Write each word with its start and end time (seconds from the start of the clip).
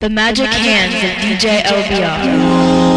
The 0.00 0.08
Magic 0.08 0.46
Hands 0.46 0.94
of 0.94 1.40
DJ 1.40 1.60
LBR. 1.62 2.87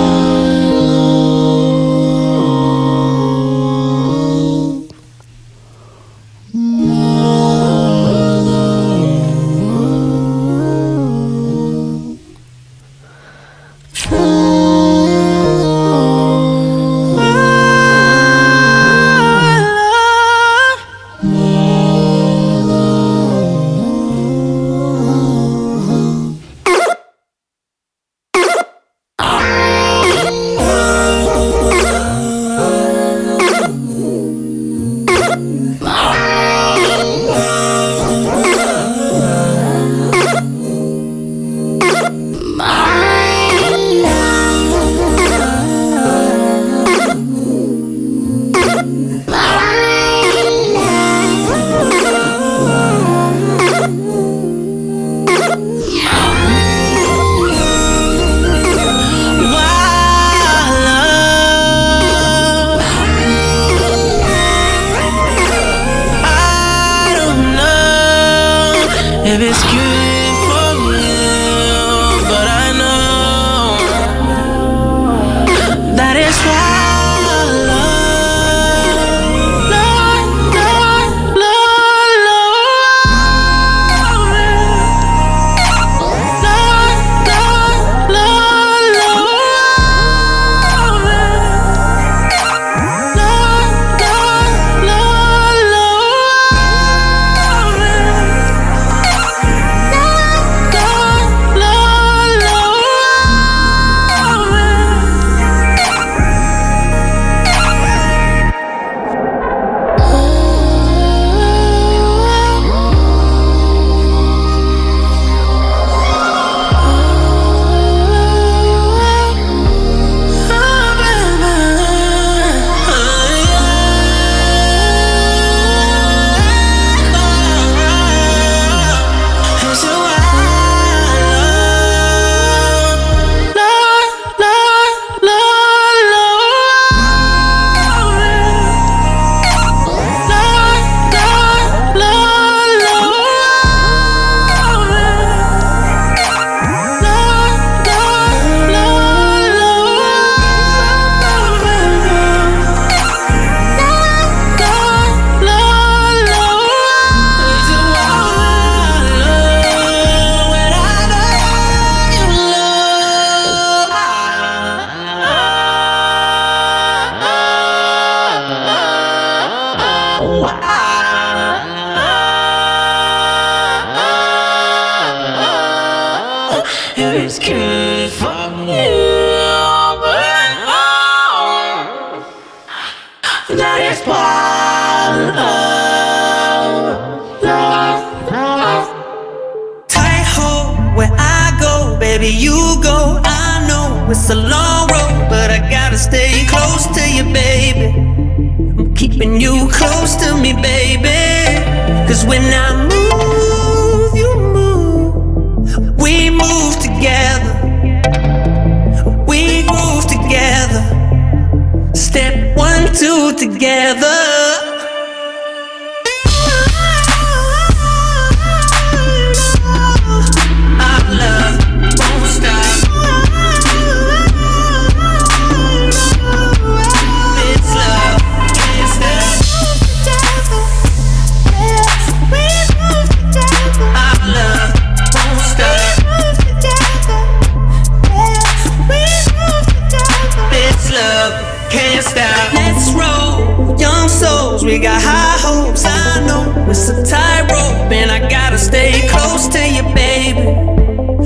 We 244.71 244.79
got 244.79 245.01
high 245.01 245.37
hopes, 245.37 245.83
I 245.85 246.25
know 246.25 246.69
it's 246.69 246.87
a 246.87 247.03
tightrope, 247.03 247.91
and 247.91 248.09
I 248.09 248.19
gotta 248.29 248.57
stay 248.57 249.05
close 249.09 249.49
to 249.49 249.59
you, 249.59 249.83
baby. 249.93 250.47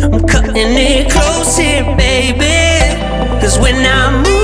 I'm 0.01 0.25
cutting 0.25 0.73
it 0.73 1.11
close 1.11 1.55
here, 1.55 1.83
baby. 1.95 2.97
Cause 3.39 3.59
when 3.59 3.75
I 3.85 4.23
move, 4.23 4.34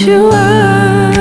you 0.00 0.30
are. 0.32 1.12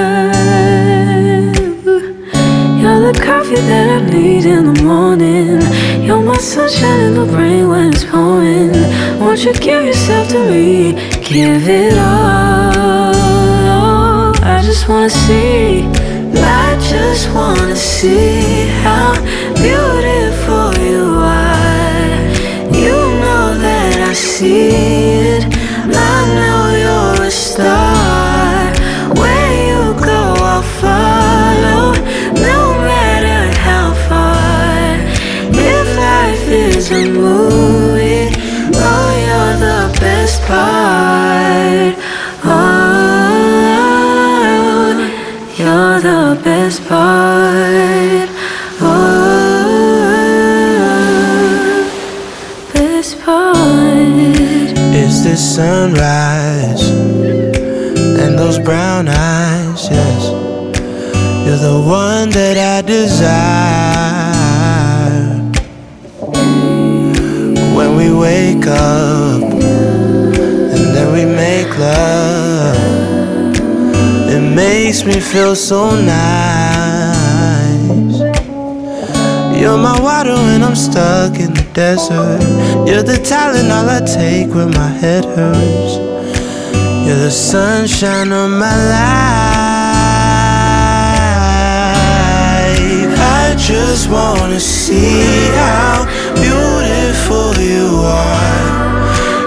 You're 2.79 3.11
the 3.11 3.19
coffee 3.23 3.55
that 3.55 3.87
I 3.89 4.01
need 4.09 4.45
in 4.45 4.73
the 4.73 4.83
morning. 4.83 5.61
You're 6.03 6.21
my 6.21 6.37
sunshine 6.37 6.99
in 7.01 7.13
the 7.13 7.25
rain 7.37 7.69
when 7.69 7.93
it's 7.93 8.03
pouring. 8.03 8.71
Won't 9.19 9.43
you 9.45 9.53
give 9.53 9.85
yourself 9.85 10.29
to 10.29 10.39
me? 10.49 10.93
Give 11.21 11.67
it 11.67 11.97
all. 11.97 13.13
I 14.43 14.61
just 14.65 14.87
wanna 14.89 15.09
see. 15.09 15.83
I 16.35 16.77
just 16.89 17.29
wanna 17.33 17.75
see 17.75 18.67
how 18.81 19.13
beautiful. 19.55 20.22
part. 40.47 41.95
Oh, 42.43 43.63
you're 45.57 45.99
the 46.01 46.35
best 46.43 46.79
part. 46.87 48.29
Oh, 48.81 49.03
best 52.73 53.19
part. 53.21 53.57
Is 54.95 55.23
this 55.23 55.41
sunrise 55.55 56.83
and 58.21 58.37
those 58.37 58.59
brown 58.59 59.07
eyes? 59.07 59.89
Yes, 59.89 60.23
you're 61.45 61.57
the 61.57 61.79
one 61.87 62.29
that 62.31 62.57
I 62.57 62.81
desire. 62.81 63.63
When 67.75 67.89
we 67.97 68.07
wake 68.13 68.67
up 68.67 69.22
feel 75.01 75.55
so 75.55 75.95
nice. 75.95 76.19
You're 79.59 79.77
my 79.77 79.99
water 79.99 80.35
when 80.35 80.63
I'm 80.63 80.75
stuck 80.75 81.39
in 81.39 81.53
the 81.53 81.65
desert. 81.73 82.41
You're 82.87 83.01
the 83.01 83.17
Tylenol 83.17 83.89
I 83.89 84.01
take 84.05 84.53
when 84.53 84.69
my 84.71 84.89
head 84.89 85.25
hurts. 85.25 85.97
You're 87.07 87.17
the 87.17 87.31
sunshine 87.31 88.31
of 88.31 88.51
my 88.51 88.75
life. 88.93 89.13
I 93.17 93.55
just 93.57 94.09
wanna 94.11 94.59
see 94.59 95.23
how 95.57 96.05
beautiful 96.35 97.55
you 97.59 97.97
are. 98.05 98.69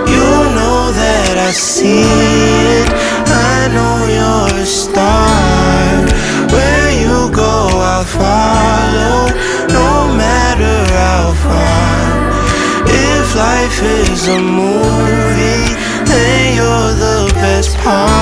You 0.09 0.27
know 0.57 0.91
that 0.93 1.37
I 1.39 1.53
see 1.53 2.03
it. 2.03 3.16
I 3.29 3.69
know 3.75 3.97
you're 4.19 4.63
a 4.63 4.67
star 4.67 6.07
Where 6.55 6.91
you 7.03 7.31
go, 7.35 7.69
I'll 7.93 8.05
follow 8.05 9.27
no 9.69 10.15
matter 10.17 10.77
how 10.95 11.35
far. 11.45 12.07
If 12.89 13.35
life 13.35 13.83
is 13.83 14.29
a 14.29 14.41
movie, 14.41 15.75
then 16.05 16.57
you're 16.57 16.95
the 17.07 17.33
best 17.35 17.77
part. 17.79 18.16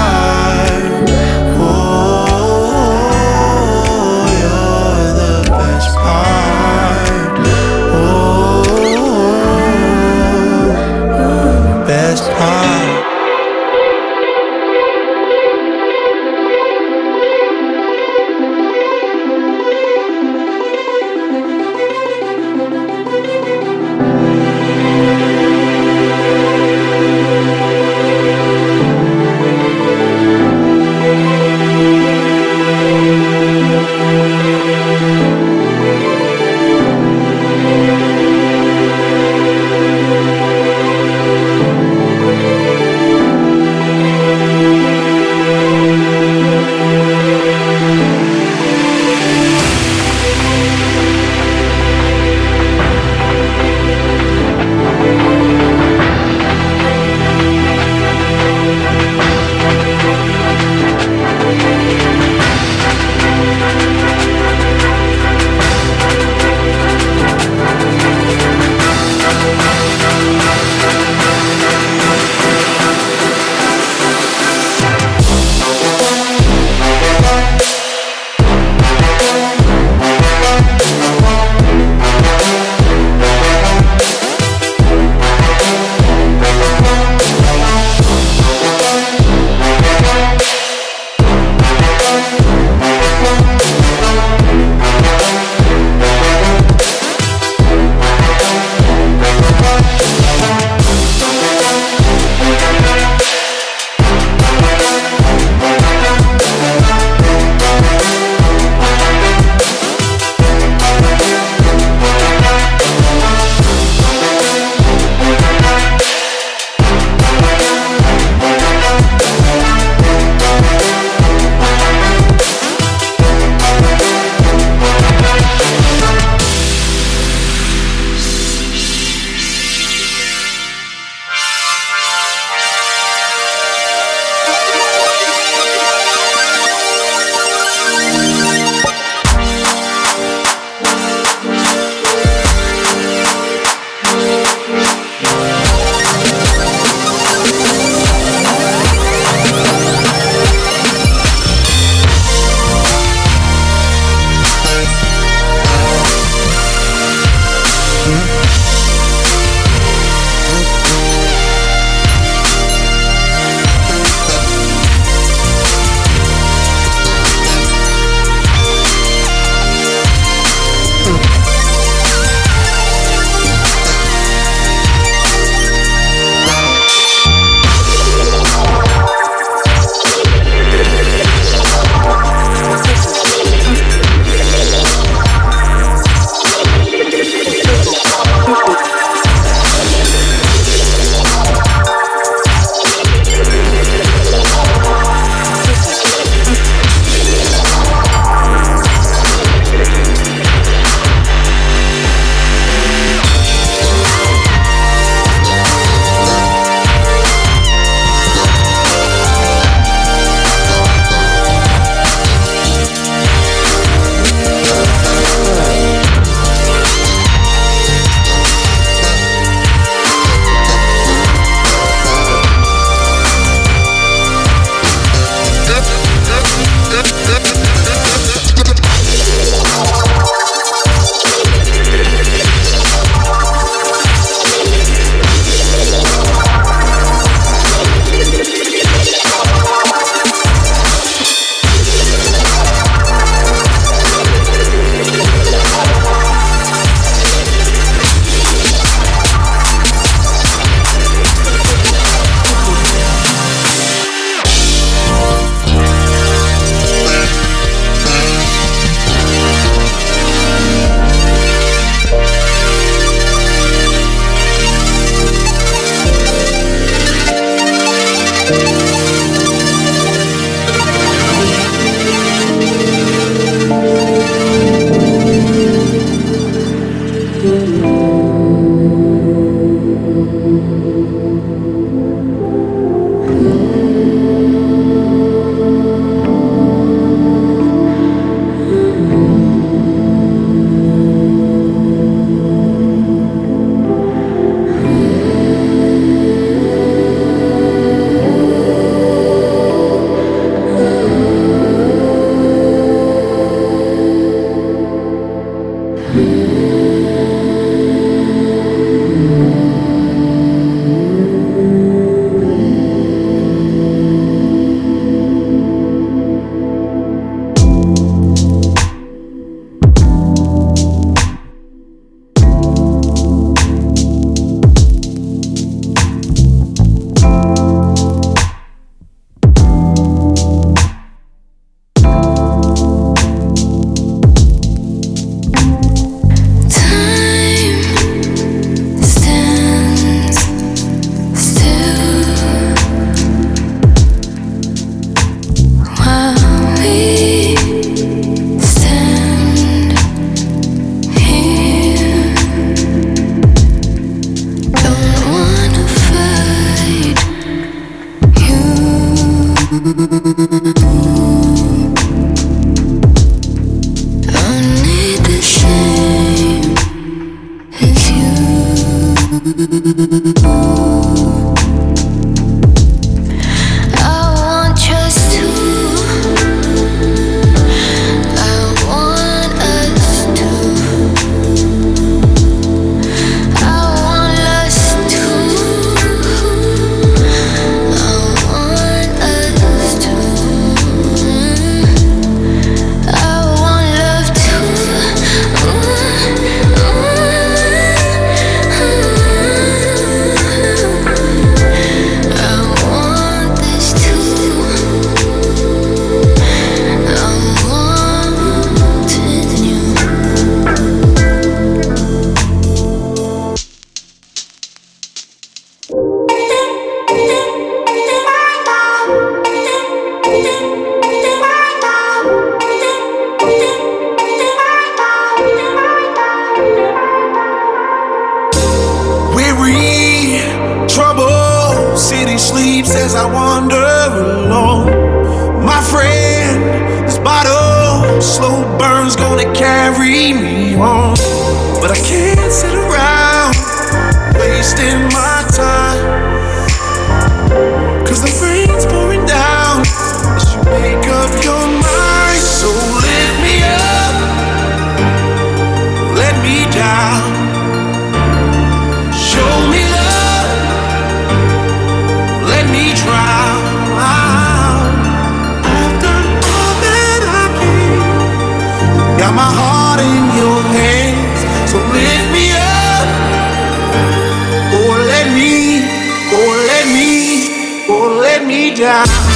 Me 478.47 478.75
down. 478.75 479.34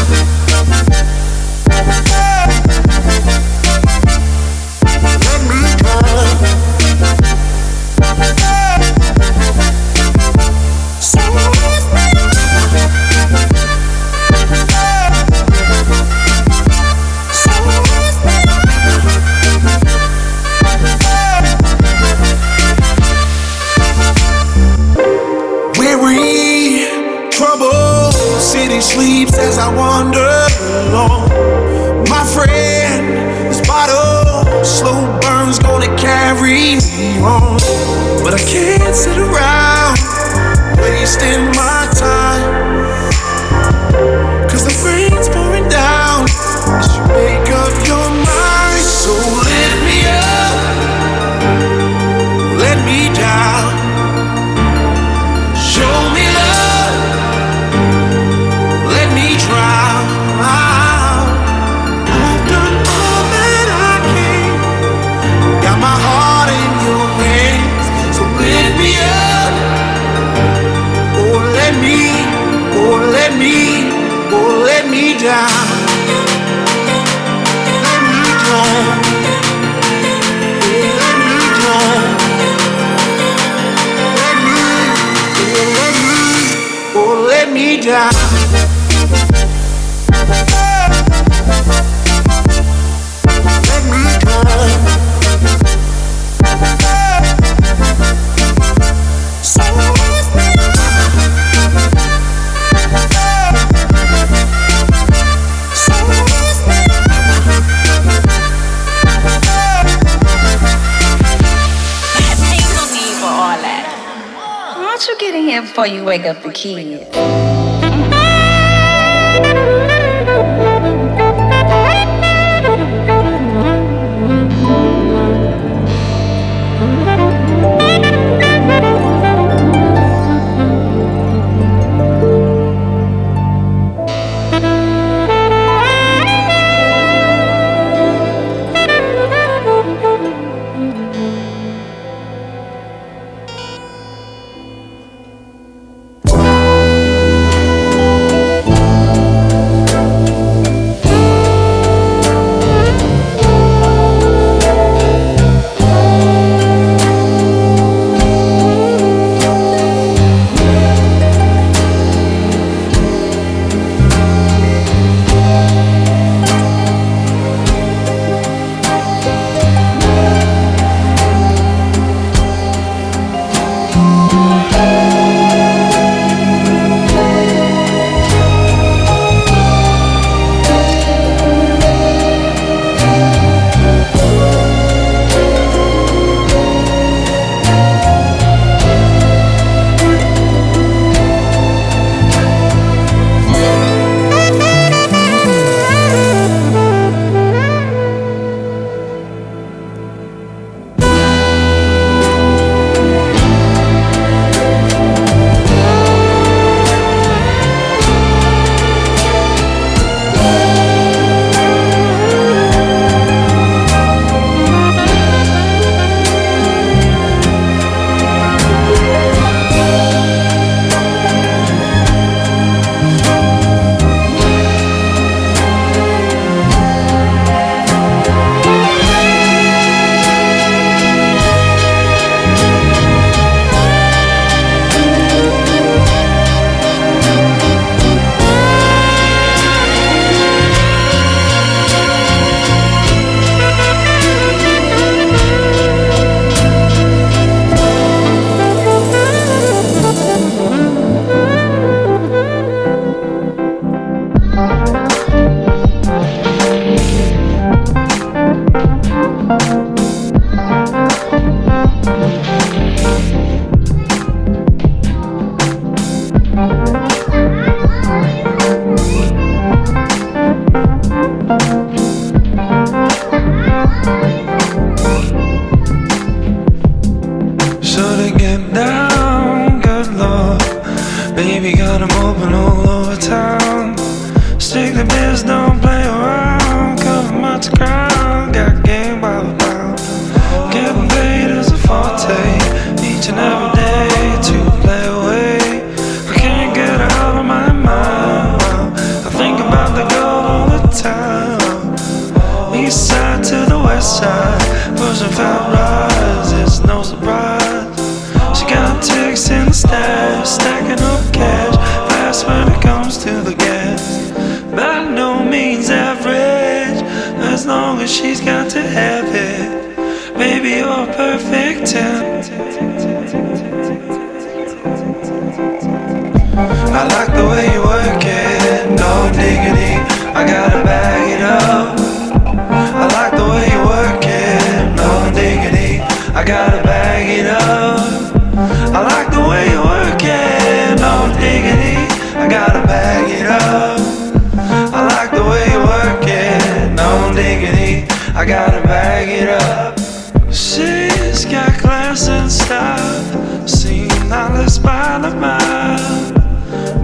You 115.94 116.04
wake 116.04 116.24
up 116.24 116.42
the 116.42 116.52
kids? 116.52 117.08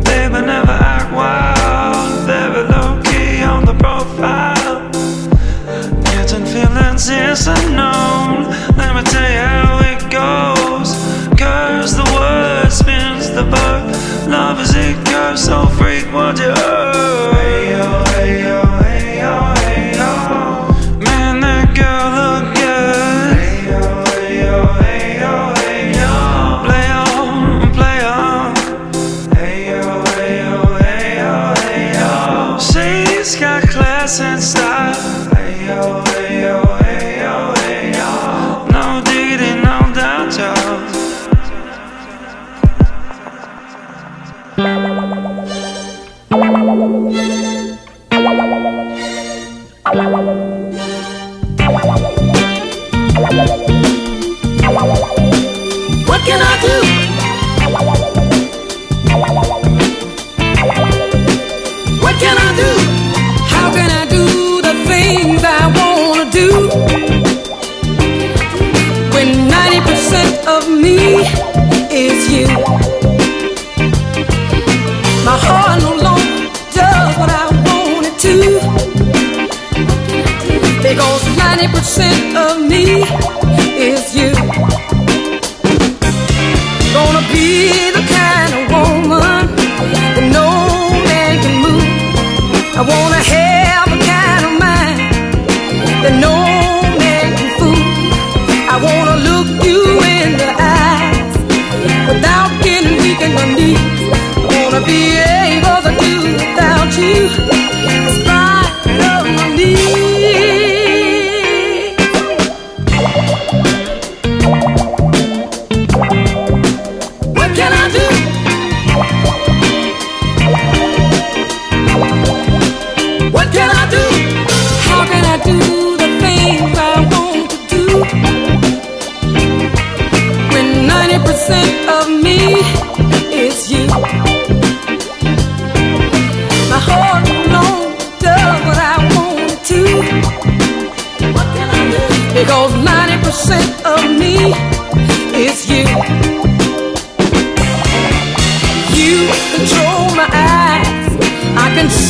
Baby, 0.05 0.47
never 0.47 0.73
act 0.73 1.13
wild, 1.13 2.27
very 2.27 2.65
low 2.69 3.01
key 3.03 3.43
on 3.43 3.65
the 3.67 3.75
profile. 3.75 4.91
Yes, 7.07 7.49
I 7.49 7.75
know. 7.75 7.84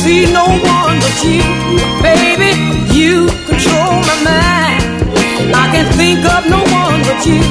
see 0.05 0.31
no 0.31 0.45
one 0.45 0.97
but 1.03 1.17
you, 1.25 1.41
baby. 2.05 2.51
You 2.93 3.25
control 3.49 3.93
my 4.09 4.17
mind. 4.29 4.83
I 5.63 5.65
can 5.73 5.87
think 5.99 6.21
of 6.35 6.41
no 6.55 6.61
one 6.83 7.01
but 7.09 7.21
you. 7.29 7.41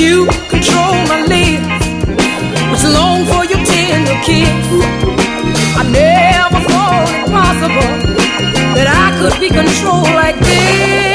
You 0.00 0.14
control 0.54 0.96
my 1.12 1.20
lips, 1.32 1.86
It's 2.74 2.84
long 2.98 3.20
for 3.30 3.42
your 3.50 3.62
tender 3.70 4.18
kiss. 4.28 4.68
I 5.80 5.82
never 6.00 6.60
thought 6.70 7.08
it 7.16 7.24
possible 7.38 7.92
that 8.76 8.88
I 9.04 9.06
could 9.18 9.36
be 9.40 9.48
controlled 9.48 10.12
like 10.22 10.38
this. 10.40 11.07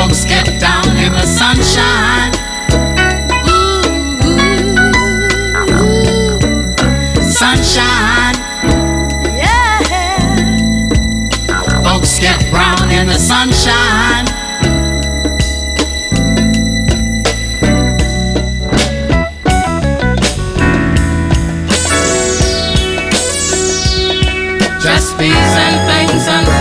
folks 0.00 0.24
get 0.24 0.58
down 0.58 0.96
in 0.96 1.12
the 1.12 1.26
sunshine. 1.26 2.32
Ooh, 3.46 3.84
ooh, 4.24 4.48
ooh. 5.84 7.22
Sunshine, 7.22 8.36
yeah. 9.36 9.80
Folks 11.84 12.18
get 12.18 12.40
brown 12.50 12.90
in 12.90 13.08
the 13.08 13.18
sunshine. 13.18 14.24
Just 24.80 25.18
bees 25.18 25.34
and 25.34 25.76
things 25.90 26.26
and. 26.26 26.59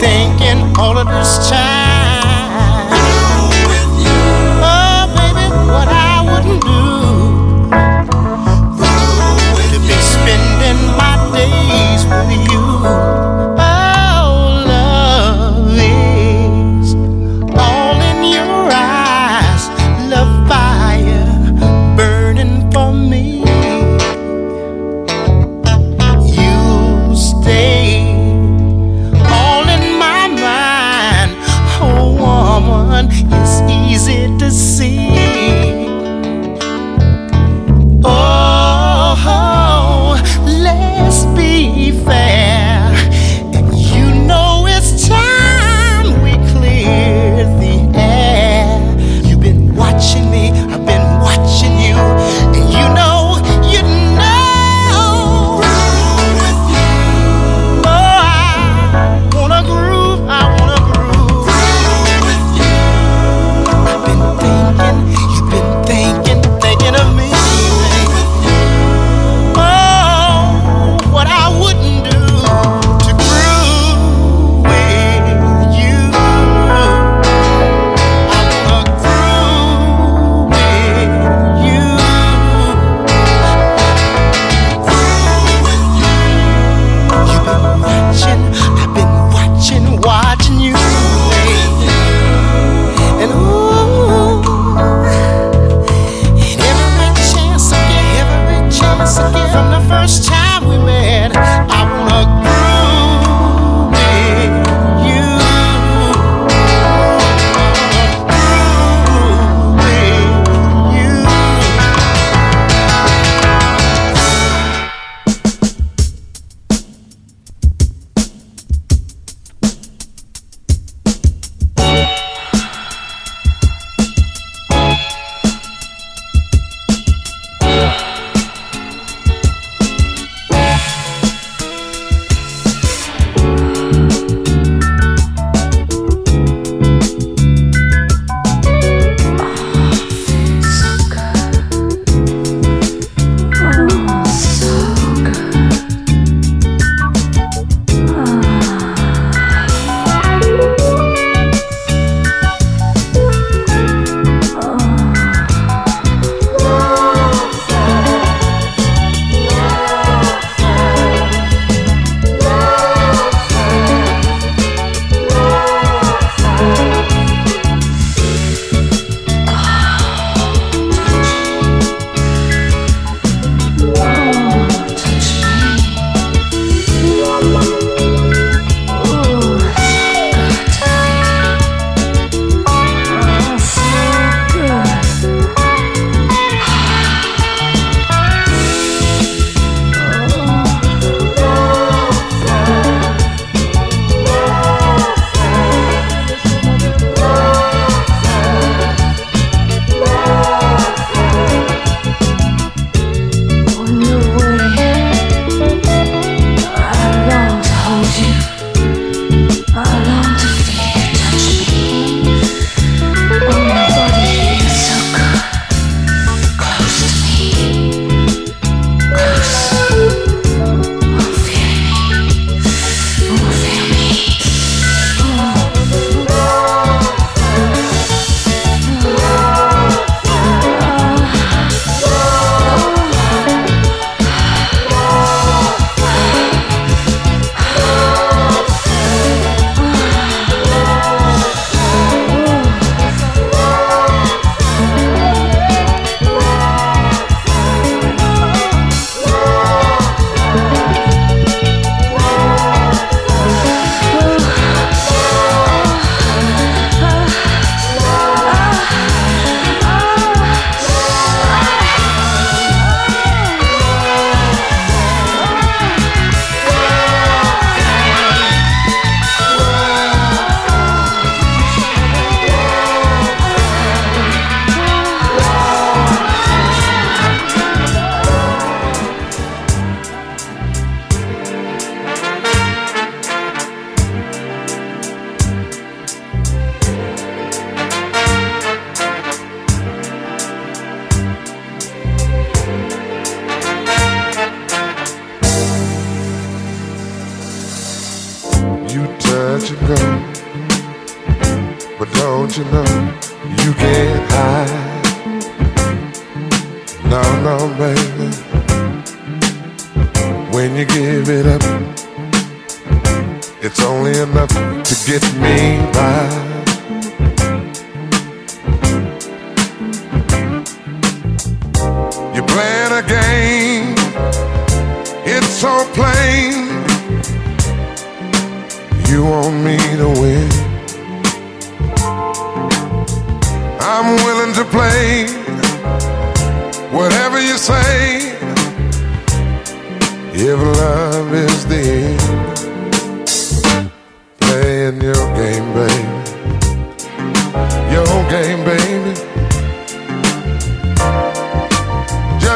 Thinking 0.00 0.74
all 0.78 0.96
of 0.96 1.06
this 1.08 1.50
time. 1.50 1.89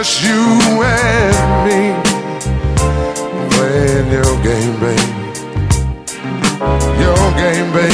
just 0.04 0.22
you 0.22 0.36
and 0.82 1.64
me 1.64 1.80
playing 3.56 4.12
your 4.12 4.34
game, 4.42 4.78
babe. 4.78 5.10
Your 7.00 7.32
game, 7.38 7.72
babe. 7.72 7.93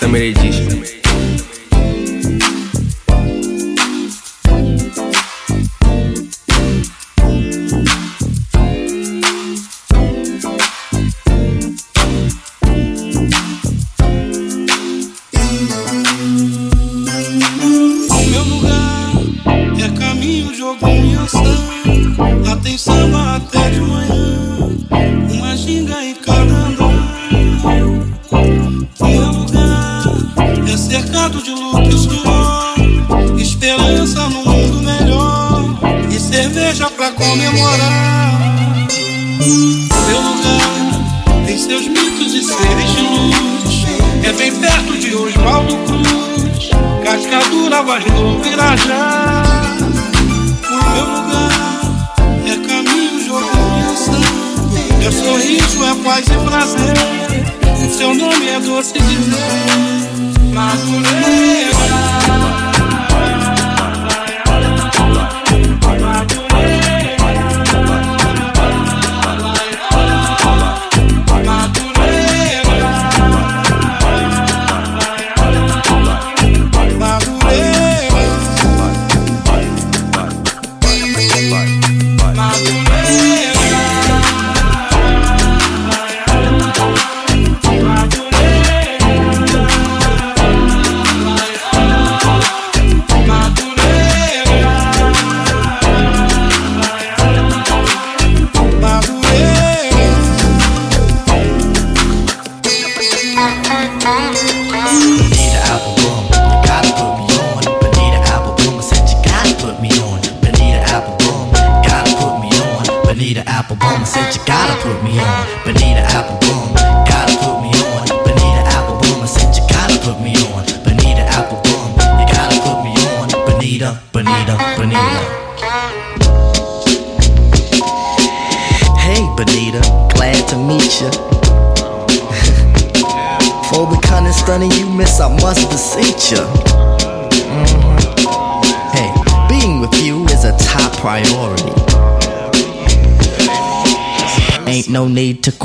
Summer 0.00 0.16
Edition. 0.16 0.59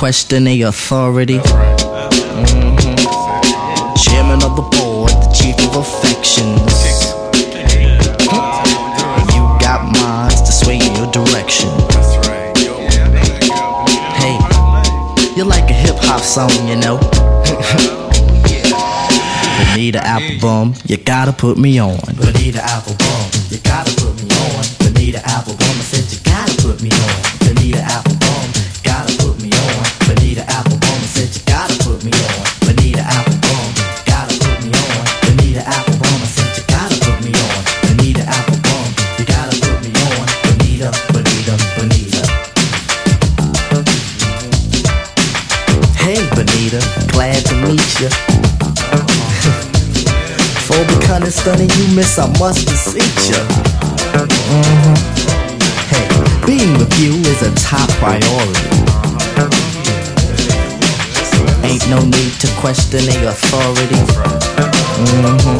Question 0.05 0.45
a 0.45 0.61
authority. 0.61 1.39
Mm-hmm. 1.39 1.73
Chairman 4.03 4.43
of 4.43 4.55
the 4.55 4.61
board, 4.61 5.09
the 5.09 5.33
chief 5.33 5.57
of 5.65 5.77
affections. 5.81 6.61
You 9.33 9.41
got 9.57 9.81
minds 9.97 10.41
to 10.43 10.51
sway 10.51 10.77
your 10.77 11.09
direction. 11.09 11.71
Hey, 14.21 14.37
you're 15.35 15.47
like 15.47 15.71
a 15.71 15.73
hip 15.73 15.95
hop 15.97 16.21
song, 16.21 16.51
you 16.67 16.75
know. 16.75 16.99
Bonita 19.73 19.99
Applebum, 20.05 20.87
you 20.87 20.97
gotta 20.97 21.33
put 21.33 21.57
me 21.57 21.79
on. 21.79 21.97
Bonita 22.15 22.59
Applebum, 22.59 23.24
you 23.24 23.24
becoming 51.67 51.89
you 51.89 51.95
miss, 51.95 52.17
I 52.17 52.27
must 52.39 52.65
beseech. 52.67 53.31
Mhm. 54.13 54.97
Hey, 55.89 56.07
being 56.45 56.77
with 56.77 56.99
you 56.99 57.13
is 57.31 57.41
a 57.41 57.51
top 57.55 57.89
priority. 58.01 58.69
Ain't 61.63 61.89
no 61.89 61.99
need 62.01 62.33
to 62.39 62.47
question 62.61 63.05
the 63.05 63.29
authority. 63.29 64.01
Mm-hmm. 65.05 65.57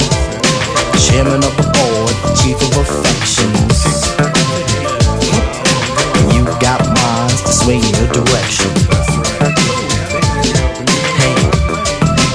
Chairman 1.06 1.44
of 1.44 1.56
the 1.58 1.68
board, 1.76 2.16
chief 2.40 2.58
of 2.62 2.78
affections. 2.78 3.78
You 6.34 6.44
got 6.60 6.80
minds 7.02 7.42
to 7.42 7.52
swing 7.52 7.82
your 7.82 8.08
direction. 8.12 8.72
Hey, 11.20 11.36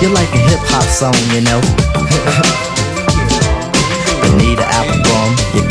you're 0.00 0.14
like 0.14 0.32
a 0.34 0.42
hip 0.48 0.60
hop 0.70 0.84
song, 0.84 1.14
you 1.34 1.40
know. 1.42 2.66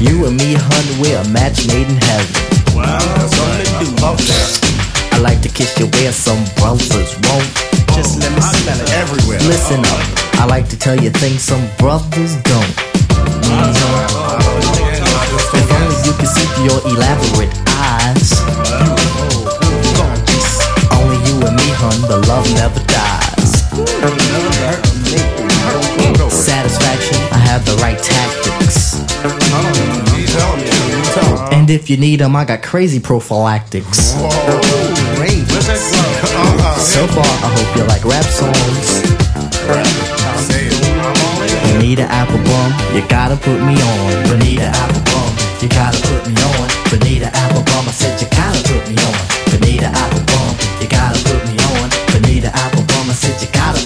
You 0.00 0.26
and 0.26 0.36
me, 0.36 0.52
hun, 0.54 1.00
we're 1.00 1.16
a 1.16 1.28
match 1.28 1.66
made 1.68 1.88
in 1.88 1.96
heaven. 1.96 2.28
Wow, 2.76 3.00
something 3.32 3.64
to 3.64 3.96
do. 3.96 4.76
I 5.12 5.18
like 5.18 5.40
to 5.40 5.48
kiss 5.48 5.72
you 5.78 5.86
where 5.86 6.12
some 6.12 6.44
brothers 6.60 7.16
won't. 7.24 7.48
Just 7.96 8.20
let 8.20 8.28
me 8.36 8.42
smell 8.44 8.76
it 8.76 8.90
everywhere. 8.92 9.40
Listen 9.48 9.80
up, 9.80 10.00
I 10.36 10.44
like 10.44 10.68
to 10.68 10.78
tell 10.78 11.00
you 11.00 11.08
things 11.08 11.40
some 11.40 11.66
brothers 11.78 12.36
don't. 12.44 12.74
If 15.56 15.66
only 15.72 15.96
you 16.04 16.12
could 16.12 16.28
see 16.28 16.44
your 16.60 16.80
elaborate 16.92 17.56
eyes. 17.80 18.36
Only 20.92 21.16
you 21.24 21.40
and 21.40 21.56
me, 21.56 21.68
hun, 21.72 21.96
the 22.04 22.20
love 22.28 22.44
never 22.52 22.84
dies. 22.84 24.45
If 31.76 31.90
you 31.90 31.98
need 31.98 32.20
them, 32.20 32.34
I 32.34 32.46
got 32.46 32.62
crazy 32.62 32.98
prophylactics. 32.98 33.98
So 33.98 34.26
far, 37.12 37.28
I 37.44 37.52
hope 37.52 37.76
you 37.76 37.84
like 37.84 38.02
rap 38.02 38.24
songs. 38.24 39.04
Bonita 41.76 42.08
Applebum, 42.08 42.72
you 42.96 43.06
gotta 43.08 43.36
put 43.36 43.60
me 43.60 43.76
on. 43.76 44.24
Bonita 44.24 44.72
Applebum, 44.72 45.36
you 45.60 45.68
gotta 45.68 46.00
put 46.00 46.24
me 46.26 46.32
on. 46.40 46.66
Bonita 46.88 47.26
Applebum, 47.44 47.84
I 47.84 47.92
said 47.92 48.22
you 48.22 48.28
gotta 48.32 48.56
put 48.64 48.88
me 48.88 48.96
on. 48.96 49.12
Bonita 49.52 49.92
Applebum, 49.92 50.80
you 50.80 50.88
gotta 50.88 51.20
put 51.28 51.44
me 51.44 51.60
on. 51.76 51.92
Bonita 52.08 52.48
Applebum, 52.56 53.10
I 53.10 53.12
said 53.12 53.36
you 53.42 53.52
gotta 53.52 53.85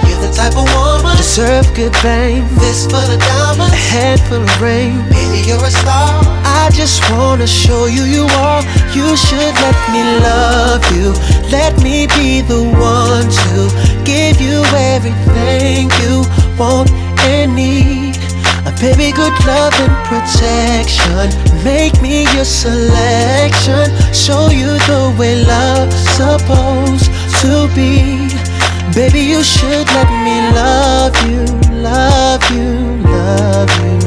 The 0.21 0.31
type 0.31 0.55
of 0.55 0.69
woman 0.77 1.17
deserve 1.17 1.65
good 1.73 1.95
fame. 1.97 2.45
This 2.61 2.85
full 2.85 3.01
of 3.01 3.19
diamonds, 3.19 3.73
a 3.73 3.75
head 3.75 4.19
full 4.29 4.43
of 4.43 4.61
rain. 4.61 5.01
Baby, 5.09 5.47
you're 5.47 5.65
a 5.65 5.71
star. 5.71 6.21
I 6.45 6.69
just 6.73 7.01
wanna 7.09 7.47
show 7.47 7.87
you 7.87 8.03
you 8.03 8.25
are. 8.37 8.61
You 8.93 9.17
should 9.17 9.55
let 9.65 9.77
me 9.89 10.01
love 10.21 10.85
you. 10.93 11.09
Let 11.49 11.73
me 11.81 12.05
be 12.05 12.41
the 12.41 12.61
one 12.61 13.25
to 13.43 13.59
give 14.05 14.39
you 14.39 14.61
everything 14.93 15.89
you 16.05 16.21
want 16.55 16.91
and 17.25 17.55
need. 17.55 18.17
A 18.69 18.71
baby, 18.79 19.11
good 19.11 19.33
love 19.49 19.73
and 19.81 19.95
protection. 20.05 21.33
Make 21.63 21.99
me 21.99 22.29
your 22.35 22.45
selection. 22.45 23.89
Show 24.13 24.49
you 24.49 24.77
the 24.85 25.15
way 25.17 25.43
love's 25.43 25.97
supposed 26.13 27.09
to 27.41 27.67
be. 27.73 28.20
Baby, 28.93 29.21
you 29.21 29.41
should 29.41 29.87
let 29.87 30.09
me 30.25 30.51
love 30.53 31.15
you, 31.25 31.45
love 31.81 32.43
you, 32.51 32.99
love 33.07 33.71
you, 33.79 33.99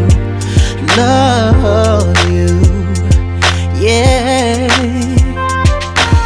love 0.94 2.30
you. 2.30 2.60
Yeah. 3.80 4.68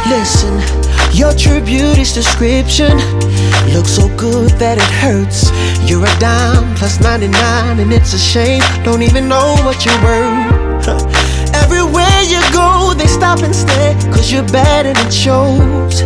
Listen, 0.09 0.59
your 1.13 1.33
true 1.35 1.61
beauty's 1.61 2.11
description 2.11 2.97
looks 3.73 3.91
so 3.91 4.09
good 4.17 4.49
that 4.59 4.77
it 4.77 4.91
hurts. 4.99 5.51
You're 5.89 6.03
a 6.03 6.19
dime 6.19 6.75
plus 6.75 6.99
99, 6.99 7.79
and 7.79 7.93
it's 7.93 8.13
a 8.13 8.19
shame. 8.19 8.61
Don't 8.83 9.03
even 9.03 9.29
know 9.29 9.55
what 9.63 9.85
you're 9.85 10.03
worth. 10.03 10.85
Everywhere 11.63 12.21
you 12.27 12.41
go, 12.51 12.93
they 12.93 13.07
stop 13.07 13.39
and 13.39 13.55
stare, 13.55 13.93
cause 14.11 14.29
you're 14.29 14.43
and 14.53 14.97
it 14.97 15.13
shows. 15.13 16.03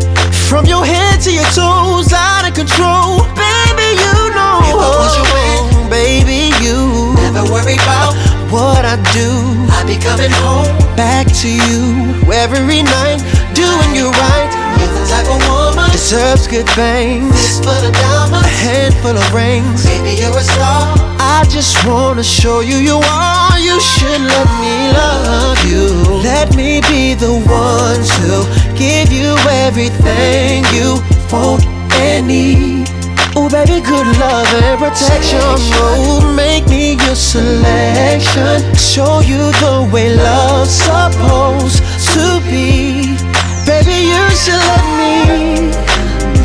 From 0.54 0.68
your 0.68 0.86
head 0.86 1.20
to 1.22 1.34
your 1.34 1.50
toes, 1.50 2.14
out 2.14 2.46
of 2.48 2.54
control. 2.54 3.26
Baby, 3.34 3.98
you 3.98 4.14
know. 4.38 4.62
If 4.70 4.78
I 4.78 4.90
was 5.02 5.18
your 5.18 5.26
man, 5.34 5.62
oh, 5.66 5.90
baby, 5.90 6.54
you 6.62 6.78
never 7.26 7.42
worry 7.50 7.74
about 7.74 8.14
what 8.54 8.86
I 8.86 9.02
do. 9.18 9.34
I 9.74 9.82
be 9.82 9.98
coming 9.98 10.30
home 10.30 10.70
back 10.94 11.26
to 11.42 11.50
you 11.50 12.22
every 12.30 12.86
night, 12.86 13.18
doing 13.58 13.98
you 13.98 14.14
right. 14.14 14.52
You're 14.78 14.94
the 14.94 15.02
type 15.10 15.26
of 15.26 15.42
woman 15.50 15.90
deserves 15.90 16.46
good 16.46 16.70
things. 16.78 17.34
This 17.34 17.58
full 17.58 17.74
of 17.74 17.92
diamonds, 17.92 18.46
a 18.46 18.54
handful 18.54 19.18
of 19.18 19.34
rings. 19.34 19.86
Baby, 19.86 20.22
you're 20.22 20.38
a 20.38 20.44
star. 20.44 20.94
I 21.18 21.46
just 21.50 21.74
wanna 21.88 22.24
show 22.24 22.60
you 22.60 22.78
you 22.78 23.02
are. 23.02 23.58
You 23.58 23.80
should 23.82 24.22
let 24.22 24.50
me 24.62 24.94
love 24.94 25.58
you. 25.66 25.88
Let 26.22 26.56
me 26.56 26.82
be 26.92 27.16
the 27.16 27.34
one 27.42 28.02
to 28.22 28.63
give 28.78 29.12
you 29.12 29.36
everything 29.66 30.64
you 30.74 30.98
want 31.32 31.66
and 32.02 32.28
need. 32.28 32.88
Oh, 33.36 33.50
baby, 33.50 33.82
good 33.82 34.08
love 34.18 34.48
and 34.62 34.78
protection. 34.80 35.40
Oh, 35.42 36.34
make 36.36 36.68
me 36.68 36.94
your 36.94 37.16
selection. 37.16 38.62
Show 38.76 39.22
you 39.22 39.52
the 39.64 39.90
way 39.92 40.16
love's 40.16 40.72
supposed 40.72 41.82
to 42.14 42.42
be. 42.46 43.18
Baby, 43.66 44.14
you 44.14 44.24
should 44.38 44.62
let 44.70 44.86
me. 45.00 45.72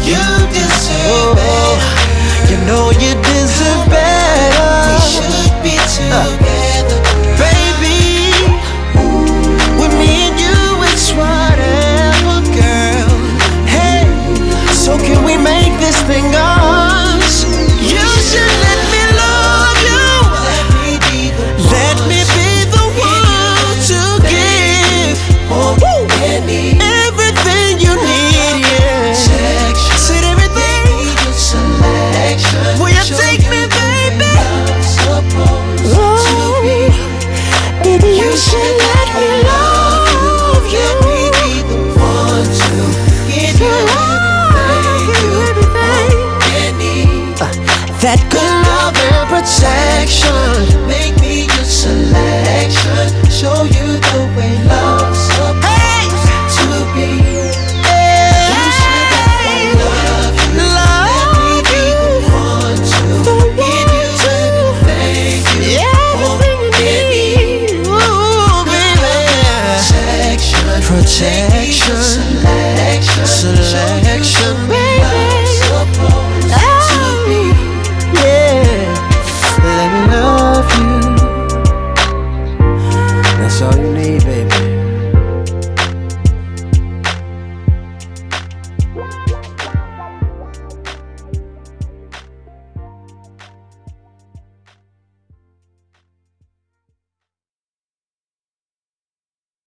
You 0.04 0.24
deserve 0.52 1.36
oh, 1.36 1.76
it. 1.76 2.50
You 2.50 2.56
know 2.66 2.90
you 2.90 3.12
deserve 3.20 3.84
better. 3.90 4.72
We 4.88 5.00
should 5.12 5.62
be 5.62 5.76
uh. 5.76 5.86
together. 5.86 6.54
Uh. 6.54 6.57